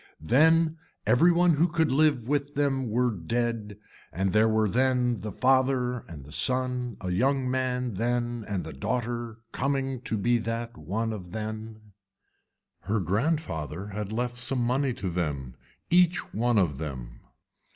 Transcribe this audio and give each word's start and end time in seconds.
Then 0.23 0.79
every 1.05 1.31
one 1.31 1.57
who 1.57 1.67
could 1.67 1.91
live 1.91 2.27
with 2.27 2.55
them 2.55 2.89
were 2.89 3.11
dead 3.11 3.77
and 4.11 4.33
there 4.33 4.49
were 4.49 4.67
then 4.67 5.19
the 5.21 5.31
father 5.31 5.99
and 6.07 6.25
the 6.25 6.31
son 6.31 6.97
a 7.01 7.11
young 7.11 7.47
man 7.51 7.93
then 7.93 8.43
and 8.47 8.63
the 8.63 8.73
daughter 8.73 9.37
coming 9.51 10.01
to 10.05 10.17
be 10.17 10.39
that 10.39 10.75
one 10.75 11.11
then. 11.29 11.91
Her 12.79 12.99
grandfather 12.99 13.89
had 13.89 14.11
left 14.11 14.37
some 14.37 14.63
money 14.63 14.93
to 14.95 15.11
them 15.11 15.55
each 15.91 16.33
one 16.33 16.57
of 16.57 16.79
them. 16.79 17.19